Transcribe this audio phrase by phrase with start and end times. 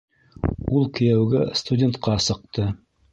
[0.77, 2.67] Ул кейәүгә студентҡа сыҡты.